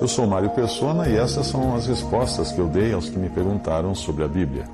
Eu 0.00 0.06
sou 0.06 0.28
Mário 0.28 0.50
Persona 0.50 1.08
e 1.08 1.16
essas 1.16 1.48
são 1.48 1.74
as 1.74 1.88
respostas 1.88 2.52
que 2.52 2.60
eu 2.60 2.68
dei 2.68 2.92
aos 2.92 3.08
que 3.08 3.18
me 3.18 3.28
perguntaram 3.28 3.96
sobre 3.96 4.22
a 4.22 4.28
Bíblia. 4.28 4.64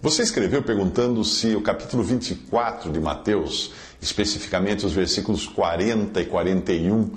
Você 0.00 0.22
escreveu 0.22 0.62
perguntando 0.62 1.24
se 1.24 1.56
o 1.56 1.60
capítulo 1.60 2.04
24 2.04 2.92
de 2.92 3.00
Mateus, 3.00 3.72
especificamente 4.00 4.86
os 4.86 4.92
versículos 4.92 5.48
40 5.48 6.20
e 6.20 6.26
41, 6.26 7.10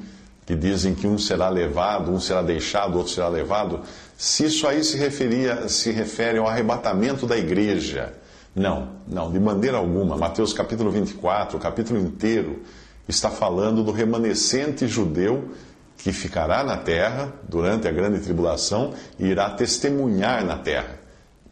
que 0.47 0.55
dizem 0.55 0.95
que 0.95 1.05
um 1.05 1.19
será 1.19 1.47
levado, 1.47 2.11
um 2.11 2.19
será 2.19 2.41
deixado, 2.41 2.97
outro 2.97 3.13
será 3.13 3.27
levado, 3.27 3.81
se 4.17 4.45
isso 4.45 4.67
aí 4.67 4.83
se, 4.83 4.97
referia, 4.97 5.69
se 5.69 5.91
refere 5.91 6.39
ao 6.39 6.47
arrebatamento 6.47 7.27
da 7.27 7.37
igreja. 7.37 8.13
Não, 8.55 8.89
não, 9.07 9.31
de 9.31 9.39
maneira 9.39 9.77
alguma. 9.77 10.17
Mateus 10.17 10.53
capítulo 10.53 10.89
24, 10.89 11.57
o 11.57 11.61
capítulo 11.61 11.99
inteiro, 11.99 12.63
está 13.07 13.29
falando 13.29 13.83
do 13.83 13.91
remanescente 13.91 14.87
judeu 14.87 15.51
que 15.97 16.11
ficará 16.11 16.63
na 16.63 16.77
terra 16.77 17.33
durante 17.47 17.87
a 17.87 17.91
grande 17.91 18.19
tribulação 18.19 18.93
e 19.17 19.27
irá 19.27 19.49
testemunhar 19.49 20.45
na 20.45 20.57
terra. 20.57 20.99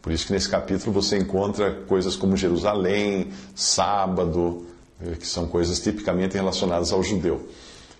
Por 0.00 0.12
isso 0.12 0.26
que 0.26 0.32
nesse 0.32 0.48
capítulo 0.48 0.92
você 0.92 1.16
encontra 1.16 1.72
coisas 1.86 2.14
como 2.14 2.36
Jerusalém, 2.36 3.30
sábado, 3.54 4.66
eh, 5.02 5.16
que 5.18 5.26
são 5.26 5.46
coisas 5.46 5.80
tipicamente 5.80 6.36
relacionadas 6.36 6.92
ao 6.92 7.02
judeu. 7.02 7.48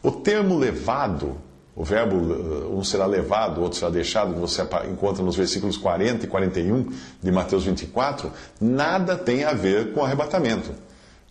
O 0.02 0.10
termo 0.10 0.58
levado, 0.58 1.38
o 1.74 1.82
verbo 1.82 2.16
eh, 2.16 2.66
um 2.74 2.84
será 2.84 3.06
levado, 3.06 3.62
outro 3.62 3.78
será 3.78 3.91
deixado, 3.91 4.34
que 4.34 4.38
você 4.38 4.62
encontra 4.91 5.24
nos 5.24 5.34
versículos 5.34 5.78
40 5.78 6.26
e 6.26 6.28
41 6.28 6.92
de 7.22 7.32
Mateus 7.32 7.64
24, 7.64 8.30
nada 8.60 9.16
tem 9.16 9.44
a 9.44 9.54
ver 9.54 9.94
com 9.94 10.04
arrebatamento. 10.04 10.72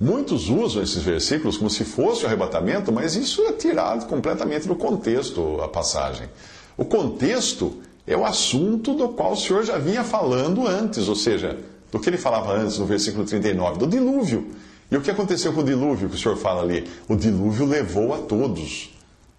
Muitos 0.03 0.49
usam 0.49 0.83
esses 0.83 1.01
versículos 1.01 1.55
como 1.55 1.69
se 1.69 1.85
fosse 1.85 2.25
o 2.25 2.27
arrebatamento, 2.27 2.91
mas 2.91 3.15
isso 3.15 3.41
é 3.43 3.53
tirado 3.53 4.05
completamente 4.05 4.67
do 4.67 4.75
contexto, 4.75 5.61
a 5.61 5.67
passagem. 5.69 6.27
O 6.75 6.83
contexto 6.83 7.81
é 8.05 8.13
o 8.13 8.25
assunto 8.25 8.93
do 8.95 9.07
qual 9.07 9.31
o 9.31 9.37
Senhor 9.37 9.63
já 9.63 9.77
vinha 9.77 10.03
falando 10.03 10.67
antes, 10.67 11.07
ou 11.07 11.15
seja, 11.15 11.57
do 11.89 12.01
que 12.01 12.09
ele 12.09 12.17
falava 12.17 12.51
antes 12.51 12.77
no 12.79 12.85
versículo 12.85 13.23
39, 13.23 13.79
do 13.79 13.87
dilúvio. 13.87 14.51
E 14.91 14.97
o 14.97 14.99
que 14.99 15.09
aconteceu 15.09 15.53
com 15.53 15.61
o 15.61 15.63
dilúvio 15.63 16.09
que 16.09 16.15
o 16.17 16.19
Senhor 16.19 16.35
fala 16.35 16.63
ali? 16.63 16.85
O 17.07 17.15
dilúvio 17.15 17.65
levou 17.65 18.13
a 18.13 18.17
todos. 18.17 18.93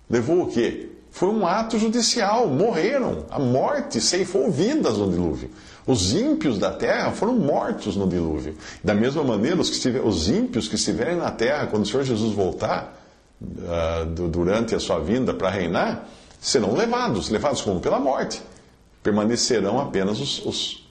Levou 0.08 0.44
o 0.44 0.46
quê? 0.46 0.92
Foi 1.14 1.28
um 1.28 1.46
ato 1.46 1.78
judicial, 1.78 2.48
morreram. 2.48 3.24
A 3.30 3.38
morte 3.38 4.00
ceifou 4.00 4.50
vidas 4.50 4.98
no 4.98 5.08
dilúvio. 5.08 5.48
Os 5.86 6.12
ímpios 6.12 6.58
da 6.58 6.72
terra 6.72 7.12
foram 7.12 7.36
mortos 7.36 7.94
no 7.94 8.08
dilúvio. 8.08 8.56
Da 8.82 8.96
mesma 8.96 9.22
maneira, 9.22 9.60
os, 9.60 9.70
que 9.70 9.88
os 9.90 10.28
ímpios 10.28 10.66
que 10.66 10.74
estiverem 10.74 11.14
na 11.14 11.30
terra, 11.30 11.68
quando 11.68 11.84
o 11.84 11.86
Senhor 11.86 12.02
Jesus 12.02 12.34
voltar, 12.34 13.00
uh, 13.40 14.04
durante 14.28 14.74
a 14.74 14.80
sua 14.80 14.98
vinda 14.98 15.32
para 15.32 15.50
reinar, 15.50 16.08
serão 16.40 16.74
levados 16.74 17.28
levados 17.30 17.60
como? 17.60 17.78
Pela 17.78 18.00
morte. 18.00 18.42
Permanecerão 19.00 19.78
apenas 19.78 20.18
os, 20.18 20.44
os, 20.44 20.83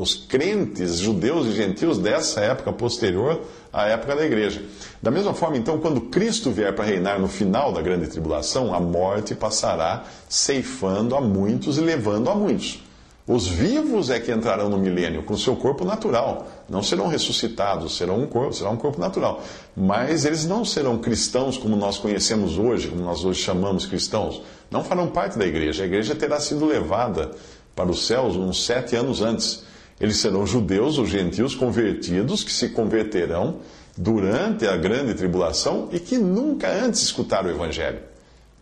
os 0.00 0.14
crentes 0.14 0.96
judeus 0.96 1.46
e 1.46 1.52
gentios 1.52 1.98
dessa 1.98 2.40
época 2.40 2.72
posterior 2.72 3.42
à 3.70 3.86
época 3.86 4.16
da 4.16 4.24
igreja. 4.24 4.62
Da 5.02 5.10
mesma 5.10 5.34
forma, 5.34 5.58
então, 5.58 5.78
quando 5.78 6.00
Cristo 6.00 6.50
vier 6.50 6.74
para 6.74 6.86
reinar 6.86 7.20
no 7.20 7.28
final 7.28 7.70
da 7.70 7.82
grande 7.82 8.06
tribulação, 8.08 8.72
a 8.72 8.80
morte 8.80 9.34
passará 9.34 10.04
ceifando 10.26 11.14
a 11.14 11.20
muitos 11.20 11.76
e 11.76 11.82
levando 11.82 12.30
a 12.30 12.34
muitos. 12.34 12.82
Os 13.26 13.46
vivos 13.46 14.08
é 14.08 14.18
que 14.18 14.32
entrarão 14.32 14.70
no 14.70 14.78
milênio 14.78 15.22
com 15.22 15.36
seu 15.36 15.54
corpo 15.54 15.84
natural. 15.84 16.48
Não 16.66 16.82
serão 16.82 17.06
ressuscitados, 17.06 17.98
serão 17.98 18.22
um 18.22 18.26
corpo, 18.26 18.54
será 18.54 18.70
um 18.70 18.78
corpo 18.78 18.98
natural. 18.98 19.42
Mas 19.76 20.24
eles 20.24 20.46
não 20.46 20.64
serão 20.64 20.96
cristãos 20.96 21.58
como 21.58 21.76
nós 21.76 21.98
conhecemos 21.98 22.56
hoje, 22.56 22.88
como 22.88 23.02
nós 23.02 23.22
hoje 23.22 23.42
chamamos 23.42 23.84
cristãos. 23.84 24.40
Não 24.70 24.82
farão 24.82 25.08
parte 25.08 25.38
da 25.38 25.46
igreja. 25.46 25.82
A 25.82 25.86
igreja 25.86 26.14
terá 26.14 26.40
sido 26.40 26.64
levada 26.64 27.32
para 27.76 27.90
os 27.90 28.06
céus 28.06 28.34
uns 28.34 28.64
sete 28.64 28.96
anos 28.96 29.20
antes. 29.20 29.68
Eles 30.00 30.16
serão 30.16 30.46
judeus 30.46 30.98
ou 30.98 31.06
gentios 31.06 31.54
convertidos 31.54 32.42
que 32.42 32.52
se 32.52 32.70
converterão 32.70 33.58
durante 33.96 34.66
a 34.66 34.76
grande 34.76 35.14
tribulação 35.14 35.88
e 35.92 36.00
que 36.00 36.16
nunca 36.16 36.68
antes 36.68 37.02
escutaram 37.02 37.48
o 37.48 37.52
evangelho. 37.52 38.00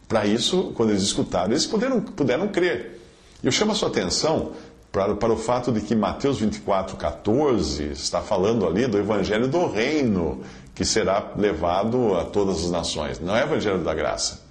Para 0.08 0.26
isso, 0.26 0.72
quando 0.74 0.90
eles 0.90 1.02
escutaram, 1.02 1.52
eles 1.52 1.66
puderam, 1.66 2.00
puderam 2.00 2.48
crer. 2.48 3.00
Eu 3.44 3.52
chamo 3.52 3.72
a 3.72 3.74
sua 3.74 3.88
atenção 3.88 4.52
para, 4.90 5.14
para 5.14 5.32
o 5.32 5.36
fato 5.36 5.70
de 5.70 5.80
que 5.80 5.94
Mateus 5.94 6.40
24, 6.40 6.96
14 6.96 7.84
está 7.92 8.20
falando 8.20 8.66
ali 8.66 8.86
do 8.86 8.98
evangelho 8.98 9.46
do 9.46 9.66
reino 9.66 10.40
que 10.74 10.84
será 10.84 11.32
levado 11.36 12.14
a 12.16 12.24
todas 12.24 12.64
as 12.64 12.70
nações. 12.70 13.20
Não 13.20 13.36
é 13.36 13.44
o 13.44 13.46
evangelho 13.46 13.78
da 13.84 13.94
graça. 13.94 14.47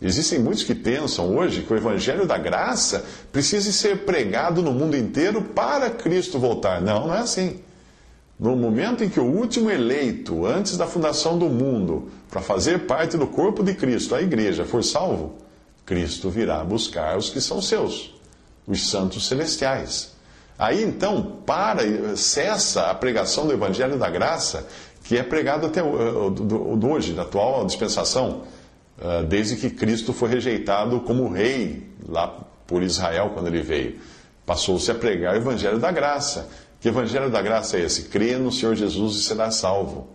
Existem 0.00 0.38
muitos 0.38 0.62
que 0.62 0.74
pensam 0.74 1.36
hoje 1.36 1.62
que 1.62 1.72
o 1.72 1.76
evangelho 1.76 2.26
da 2.26 2.38
graça 2.38 3.04
precisa 3.32 3.72
ser 3.72 4.04
pregado 4.04 4.62
no 4.62 4.72
mundo 4.72 4.96
inteiro 4.96 5.42
para 5.42 5.90
Cristo 5.90 6.38
voltar. 6.38 6.80
Não, 6.80 7.08
não 7.08 7.14
é 7.14 7.18
assim. 7.18 7.60
No 8.38 8.54
momento 8.54 9.02
em 9.02 9.08
que 9.08 9.18
o 9.18 9.24
último 9.24 9.68
eleito, 9.68 10.46
antes 10.46 10.76
da 10.76 10.86
fundação 10.86 11.36
do 11.36 11.48
mundo, 11.48 12.08
para 12.30 12.40
fazer 12.40 12.86
parte 12.86 13.16
do 13.16 13.26
corpo 13.26 13.64
de 13.64 13.74
Cristo, 13.74 14.14
a 14.14 14.22
igreja, 14.22 14.64
for 14.64 14.84
salvo, 14.84 15.34
Cristo 15.84 16.30
virá 16.30 16.62
buscar 16.62 17.18
os 17.18 17.30
que 17.30 17.40
são 17.40 17.60
seus 17.60 18.16
os 18.68 18.90
santos 18.90 19.26
celestiais. 19.26 20.12
Aí 20.58 20.82
então, 20.82 21.40
para, 21.46 22.16
cessa 22.16 22.90
a 22.90 22.94
pregação 22.94 23.46
do 23.46 23.52
Evangelho 23.52 23.96
da 23.96 24.10
Graça, 24.10 24.66
que 25.04 25.16
é 25.16 25.22
pregado 25.22 25.66
até 25.66 25.82
hoje, 25.82 27.14
da 27.14 27.22
atual 27.22 27.64
dispensação, 27.64 28.42
desde 29.28 29.56
que 29.56 29.70
Cristo 29.70 30.12
foi 30.12 30.28
rejeitado 30.28 31.00
como 31.00 31.28
rei 31.28 31.88
lá 32.08 32.28
por 32.66 32.82
Israel 32.82 33.30
quando 33.34 33.46
ele 33.46 33.62
veio. 33.62 33.98
Passou-se 34.44 34.90
a 34.90 34.94
pregar 34.94 35.34
o 35.34 35.36
Evangelho 35.36 35.78
da 35.78 35.92
Graça. 35.92 36.48
Que 36.80 36.88
Evangelho 36.88 37.30
da 37.30 37.42
Graça 37.42 37.76
é 37.76 37.82
esse? 37.82 38.04
Crê 38.04 38.36
no 38.36 38.50
Senhor 38.50 38.74
Jesus 38.74 39.16
e 39.16 39.22
será 39.22 39.50
salvo. 39.50 40.08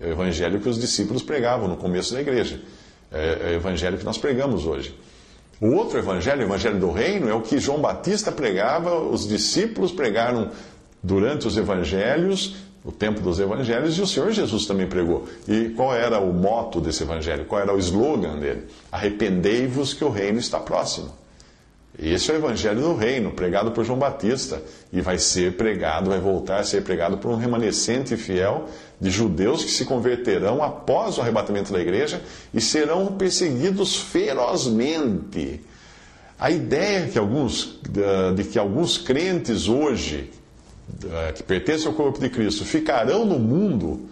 É 0.00 0.06
o 0.06 0.10
Evangelho 0.10 0.60
que 0.60 0.68
os 0.68 0.78
discípulos 0.78 1.22
pregavam 1.22 1.68
no 1.68 1.76
começo 1.76 2.14
da 2.14 2.20
igreja. 2.20 2.60
É, 3.10 3.38
é 3.40 3.46
o 3.50 3.54
Evangelho 3.54 3.98
que 3.98 4.04
nós 4.04 4.18
pregamos 4.18 4.66
hoje. 4.66 4.94
O 5.60 5.74
outro 5.74 5.98
evangelho, 5.98 6.42
o 6.42 6.44
evangelho 6.44 6.78
do 6.78 6.92
reino, 6.92 7.28
é 7.28 7.34
o 7.34 7.40
que 7.40 7.58
João 7.58 7.80
Batista 7.80 8.30
pregava, 8.30 8.94
os 8.94 9.26
discípulos 9.26 9.90
pregaram 9.90 10.52
durante 11.02 11.48
os 11.48 11.56
evangelhos, 11.56 12.54
o 12.84 12.92
tempo 12.92 13.20
dos 13.20 13.38
evangelhos, 13.40 13.98
e 13.98 14.00
o 14.00 14.06
Senhor 14.06 14.30
Jesus 14.32 14.66
também 14.66 14.86
pregou. 14.86 15.28
E 15.46 15.70
qual 15.70 15.94
era 15.94 16.18
o 16.18 16.32
moto 16.32 16.80
desse 16.80 17.02
evangelho? 17.02 17.44
Qual 17.44 17.60
era 17.60 17.74
o 17.74 17.78
slogan 17.78 18.38
dele? 18.38 18.64
Arrependei-vos 18.90 19.92
que 19.92 20.04
o 20.04 20.10
reino 20.10 20.38
está 20.38 20.58
próximo. 20.60 21.12
Esse 21.98 22.30
é 22.30 22.34
o 22.34 22.36
evangelho 22.36 22.80
do 22.80 22.94
reino, 22.94 23.32
pregado 23.32 23.72
por 23.72 23.84
João 23.84 23.98
Batista, 23.98 24.62
e 24.92 25.00
vai 25.00 25.18
ser 25.18 25.56
pregado, 25.56 26.10
vai 26.10 26.20
voltar 26.20 26.60
a 26.60 26.64
ser 26.64 26.84
pregado 26.84 27.18
por 27.18 27.28
um 27.28 27.34
remanescente 27.34 28.16
fiel 28.16 28.68
de 29.00 29.10
judeus 29.10 29.64
que 29.64 29.70
se 29.70 29.84
converterão 29.84 30.62
após 30.62 31.18
o 31.18 31.20
arrebatamento 31.20 31.72
da 31.72 31.80
igreja 31.80 32.22
e 32.54 32.60
serão 32.60 33.06
perseguidos 33.08 33.96
ferozmente. 33.96 35.60
A 36.38 36.52
ideia 36.52 37.08
que 37.08 37.18
alguns, 37.18 37.80
de 38.36 38.44
que 38.44 38.60
alguns 38.60 38.96
crentes 38.96 39.66
hoje, 39.66 40.30
que 41.34 41.42
pertencem 41.42 41.86
ao 41.86 41.92
corpo 41.94 42.18
de 42.18 42.28
Cristo, 42.28 42.64
ficarão 42.64 43.24
no 43.24 43.38
mundo 43.38 44.08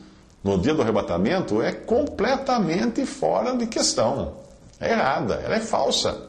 no 0.47 0.59
dia 0.59 0.73
do 0.73 0.81
arrebatamento 0.81 1.61
é 1.61 1.73
completamente 1.73 3.05
fora 3.05 3.57
de 3.57 3.67
questão. 3.67 4.35
É 4.81 4.93
errada, 4.93 5.35
ela 5.45 5.57
é 5.57 5.61
falsa. 5.61 6.29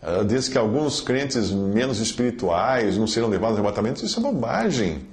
Ela 0.00 0.24
diz 0.24 0.48
que 0.48 0.56
alguns 0.56 1.00
crentes 1.00 1.50
menos 1.50 1.98
espirituais 1.98 2.96
não 2.96 3.08
serão 3.08 3.28
levados 3.28 3.58
ao 3.58 3.64
arrebatamento. 3.64 4.04
Isso 4.04 4.20
é 4.20 4.22
bobagem. 4.22 5.04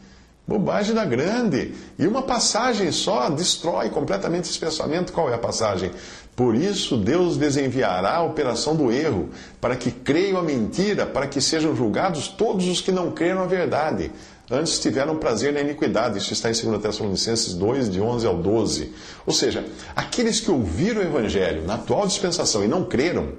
Bobagem 0.46 0.94
da 0.94 1.06
grande. 1.06 1.74
E 1.98 2.06
uma 2.06 2.22
passagem 2.22 2.92
só 2.92 3.30
destrói 3.30 3.90
completamente 3.90 4.50
esse 4.50 4.60
pensamento. 4.60 5.12
Qual 5.12 5.28
é 5.30 5.34
a 5.34 5.40
passagem? 5.40 5.90
Por 6.36 6.56
isso 6.56 6.98
Deus 6.98 7.38
desenviará 7.38 8.16
a 8.16 8.24
operação 8.24 8.76
do 8.76 8.92
erro, 8.92 9.30
para 9.62 9.76
que 9.76 9.92
creiam 9.92 10.40
a 10.40 10.44
mentira, 10.44 11.06
para 11.06 11.28
que 11.28 11.40
sejam 11.40 11.76
julgados 11.76 12.28
todos 12.28 12.68
os 12.68 12.82
que 12.82 12.92
não 12.92 13.12
creram 13.12 13.44
a 13.44 13.46
verdade. 13.46 14.12
Antes 14.50 14.80
tiveram 14.80 15.18
prazer 15.18 15.54
na 15.54 15.62
iniquidade. 15.62 16.18
Isso 16.18 16.34
está 16.34 16.50
em 16.50 16.54
2 16.54 16.82
Tessalonicenses 16.82 17.54
2, 17.54 17.90
de 17.90 18.02
11 18.02 18.28
ao 18.28 18.38
12. 18.38 18.94
Ou 19.26 19.34
seja, 19.34 19.66
aqueles 19.96 20.40
que 20.40 20.52
ouviram 20.52 21.02
o 21.02 21.06
Evangelho 21.06 21.66
na 21.66 21.76
atual 21.76 22.08
dispensação 22.08 22.64
e 22.64 22.68
não 22.68 22.84
creram, 22.84 23.34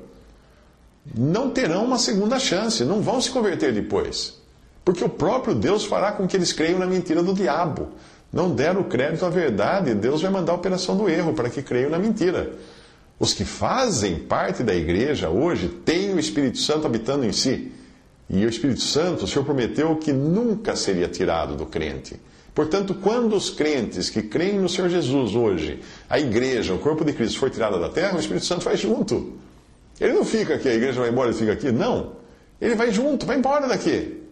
não 1.17 1.51
terão 1.51 1.85
uma 1.85 1.99
segunda 1.99 2.39
chance, 2.39 2.85
não 2.85 3.03
vão 3.03 3.21
se 3.21 3.31
converter 3.31 3.73
depois. 3.73 4.41
Porque 4.85 5.05
o 5.05 5.09
próprio 5.09 5.55
Deus 5.55 5.85
fará 5.85 6.13
com 6.13 6.27
que 6.27 6.37
eles 6.37 6.53
creiam 6.53 6.79
na 6.79 6.87
mentira 6.87 7.23
do 7.23 7.35
diabo. 7.35 7.89
Não 8.33 8.55
deram 8.55 8.83
crédito 8.83 9.25
à 9.25 9.31
verdade, 9.31 9.95
Deus 9.95 10.23
vai 10.23 10.31
mandar 10.31 10.53
a 10.53 10.57
operação 10.57 10.97
do 10.97 11.09
erro 11.09 11.35
para 11.35 11.51
que 11.51 11.63
creiam 11.63 11.91
na 11.91 11.99
mentira. 11.99 12.53
Os 13.19 13.33
que 13.33 13.45
fazem 13.45 14.19
parte 14.19 14.63
da 14.63 14.75
igreja 14.75 15.29
hoje 15.29 15.69
têm 15.69 16.15
o 16.15 16.19
Espírito 16.19 16.59
Santo 16.59 16.87
habitando 16.87 17.25
em 17.25 17.33
si. 17.33 17.71
E 18.29 18.45
o 18.45 18.49
Espírito 18.49 18.81
Santo, 18.81 19.25
o 19.25 19.29
Senhor 19.29 19.45
prometeu 19.45 19.95
que 19.97 20.13
nunca 20.13 20.75
seria 20.75 21.09
tirado 21.09 21.55
do 21.55 21.67
crente. 21.67 22.21
Portanto, 22.55 22.95
quando 22.95 23.35
os 23.35 23.51
crentes 23.51 24.09
que 24.09 24.23
creem 24.23 24.59
no 24.59 24.69
Senhor 24.69 24.89
Jesus 24.89 25.35
hoje, 25.35 25.81
a 26.09 26.19
igreja, 26.19 26.73
o 26.73 26.79
corpo 26.79 27.05
de 27.05 27.13
Cristo, 27.13 27.39
for 27.39 27.51
tirado 27.51 27.81
da 27.81 27.89
terra, 27.89 28.17
o 28.17 28.21
Espírito 28.21 28.47
Santo 28.47 28.65
vai 28.65 28.77
junto. 28.77 29.35
Ele 30.01 30.13
não 30.13 30.25
fica 30.25 30.55
aqui, 30.55 30.69
a 30.69 30.75
igreja 30.75 31.01
vai 31.01 31.11
embora 31.11 31.31
e 31.31 31.35
fica 31.35 31.53
aqui. 31.53 31.71
Não. 31.71 32.13
Ele 32.61 32.75
vai 32.75 32.91
junto, 32.91 33.27
vai 33.27 33.37
embora 33.37 33.69
daqui. 33.69 34.24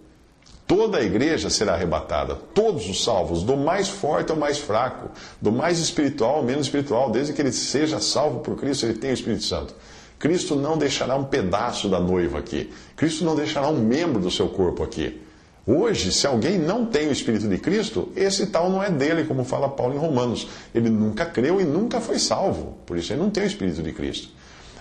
Toda 0.75 0.97
a 0.97 1.03
igreja 1.03 1.51
será 1.51 1.75
arrebatada, 1.75 2.35
todos 2.35 2.89
os 2.89 3.05
salvos, 3.05 3.43
do 3.43 3.59
mais 3.59 3.91
forte 3.91 4.31
ao 4.31 4.39
mais 4.39 4.57
fraco, 4.57 5.11
do 5.39 5.53
mais 5.53 5.79
espiritual 5.79 6.37
ao 6.37 6.43
menos 6.43 6.65
espiritual, 6.65 7.11
desde 7.11 7.35
que 7.35 7.43
ele 7.43 7.53
seja 7.53 8.01
salvo 8.01 8.41
por 8.41 8.57
Cristo, 8.57 8.87
ele 8.87 8.95
tem 8.95 9.11
o 9.11 9.13
Espírito 9.13 9.45
Santo. 9.45 9.75
Cristo 10.19 10.57
não 10.57 10.79
deixará 10.79 11.15
um 11.15 11.25
pedaço 11.25 11.91
da 11.91 12.01
noiva 12.01 12.39
aqui. 12.39 12.73
Cristo 12.97 13.23
não 13.23 13.37
deixará 13.37 13.69
um 13.69 13.77
membro 13.77 14.19
do 14.19 14.31
seu 14.31 14.49
corpo 14.49 14.83
aqui. 14.83 15.21
Hoje, 15.67 16.11
se 16.11 16.27
alguém 16.27 16.59
não 16.59 16.87
tem 16.87 17.09
o 17.09 17.13
Espírito 17.13 17.47
de 17.47 17.59
Cristo, 17.59 18.11
esse 18.17 18.47
tal 18.47 18.71
não 18.71 18.83
é 18.83 18.89
dele, 18.89 19.25
como 19.25 19.45
fala 19.45 19.69
Paulo 19.69 19.95
em 19.95 19.99
Romanos. 19.99 20.49
Ele 20.75 20.89
nunca 20.89 21.27
creu 21.27 21.61
e 21.61 21.65
nunca 21.65 22.01
foi 22.01 22.19
salvo. 22.19 22.79
Por 22.87 22.97
isso, 22.97 23.13
ele 23.13 23.21
não 23.21 23.29
tem 23.29 23.45
o 23.45 23.47
Espírito 23.47 23.83
de 23.83 23.93
Cristo. 23.93 24.29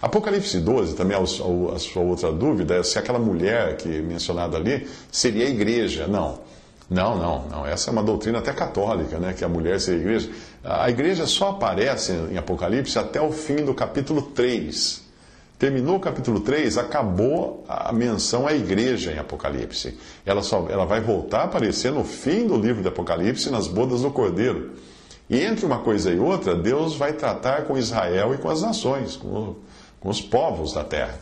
Apocalipse 0.01 0.59
12, 0.59 0.95
também 0.95 1.15
a 1.15 1.25
sua 1.25 2.01
outra 2.01 2.31
dúvida, 2.31 2.75
é 2.75 2.83
se 2.83 2.97
aquela 2.97 3.19
mulher 3.19 3.77
que 3.77 3.97
é 3.97 4.01
mencionada 4.01 4.57
ali 4.57 4.87
seria 5.11 5.45
a 5.45 5.49
igreja. 5.49 6.07
Não. 6.07 6.39
Não, 6.89 7.17
não, 7.17 7.47
não. 7.47 7.65
Essa 7.65 7.89
é 7.89 7.93
uma 7.93 8.03
doutrina 8.03 8.39
até 8.39 8.51
católica, 8.51 9.17
né? 9.17 9.33
Que 9.33 9.45
a 9.45 9.47
mulher 9.47 9.79
seria 9.79 9.99
a 9.99 10.03
igreja. 10.03 10.29
A 10.63 10.89
igreja 10.89 11.25
só 11.25 11.51
aparece 11.51 12.11
em 12.11 12.37
Apocalipse 12.37 12.99
até 12.99 13.21
o 13.21 13.31
fim 13.31 13.63
do 13.63 13.73
capítulo 13.73 14.23
3. 14.23 15.01
Terminou 15.57 15.97
o 15.97 15.99
capítulo 15.99 16.39
3, 16.39 16.79
acabou 16.79 17.63
a 17.69 17.93
menção 17.93 18.47
à 18.47 18.53
igreja 18.53 19.11
em 19.11 19.19
Apocalipse. 19.19 19.95
Ela, 20.25 20.41
só, 20.41 20.65
ela 20.67 20.85
vai 20.85 20.99
voltar 20.99 21.41
a 21.41 21.43
aparecer 21.43 21.91
no 21.91 22.03
fim 22.03 22.47
do 22.47 22.57
livro 22.57 22.81
de 22.81 22.87
Apocalipse, 22.87 23.51
nas 23.51 23.67
bodas 23.67 24.01
do 24.01 24.09
Cordeiro. 24.09 24.71
E 25.29 25.39
entre 25.39 25.65
uma 25.65 25.77
coisa 25.77 26.11
e 26.11 26.19
outra, 26.19 26.55
Deus 26.55 26.95
vai 26.95 27.13
tratar 27.13 27.65
com 27.65 27.77
Israel 27.77 28.33
e 28.33 28.37
com 28.39 28.49
as 28.49 28.63
nações, 28.63 29.15
com, 29.15 29.55
com 30.01 30.09
os 30.09 30.21
povos 30.21 30.73
da 30.73 30.83
terra. 30.83 31.17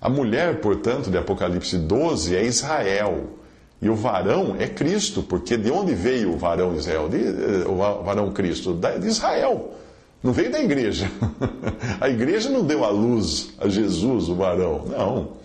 A 0.00 0.08
mulher, 0.08 0.60
portanto, 0.60 1.08
de 1.08 1.16
Apocalipse 1.16 1.78
12 1.78 2.34
é 2.34 2.44
Israel. 2.44 3.38
E 3.80 3.88
o 3.88 3.94
varão 3.94 4.56
é 4.58 4.66
Cristo, 4.66 5.22
porque 5.22 5.56
de 5.56 5.70
onde 5.70 5.94
veio 5.94 6.32
o 6.32 6.36
varão 6.36 6.74
Israel? 6.74 7.08
De, 7.08 7.18
eh, 7.18 7.64
o 7.68 8.02
varão 8.02 8.32
Cristo? 8.32 8.74
De 8.74 9.06
Israel. 9.06 9.74
Não 10.22 10.32
veio 10.32 10.50
da 10.50 10.60
igreja. 10.60 11.10
A 12.00 12.08
igreja 12.08 12.48
não 12.48 12.64
deu 12.64 12.84
à 12.84 12.90
luz 12.90 13.52
a 13.58 13.68
Jesus, 13.68 14.28
o 14.28 14.34
varão. 14.34 14.84
Não. 14.86 15.42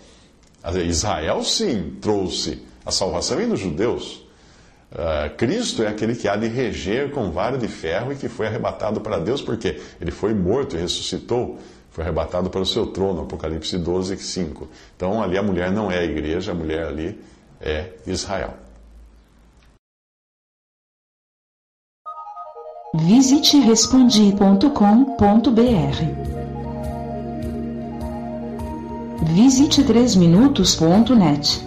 Israel, 0.86 1.44
sim, 1.44 1.94
trouxe 2.01 2.62
a 2.86 2.92
salvação 2.92 3.42
e 3.42 3.45
dos 3.45 3.60
judeus. 3.60 4.28
Uh, 4.92 5.36
Cristo 5.36 5.84
é 5.84 5.88
aquele 5.88 6.16
que 6.16 6.28
há 6.28 6.36
de 6.36 6.48
reger 6.48 7.12
com 7.12 7.31
vara 7.31 7.57
de 7.57 7.68
ferro 7.68 8.13
e 8.13 8.16
que 8.16 8.30
foi 8.30 8.48
arrebatado 8.48 9.01
para 9.01 9.19
Deus, 9.19 9.42
porque 9.42 9.80
ele 10.00 10.12
foi 10.12 10.34
morto 10.34 10.75
e 10.75 10.80
ressuscitou, 10.80 11.57
foi 11.98 12.04
arrebatado 12.04 12.48
para 12.52 12.62
o 12.62 12.66
seu 12.66 12.86
trono, 12.86 13.24
Apocalipse 13.24 13.76
12, 13.76 14.18
5. 14.18 14.68
Então, 14.96 15.20
ali 15.24 15.36
a 15.36 15.42
mulher 15.42 15.72
não 15.72 15.90
é 15.90 15.98
a 15.98 16.04
igreja, 16.04 16.52
a 16.52 16.56
mulher 16.56 16.86
ali 16.86 17.20
é 17.60 17.90
Israel. 18.06 18.54
Visite 22.94 23.58
respondi.com.br. 23.58 24.68
Visite 29.34 29.84
3minutos.net. 29.84 31.67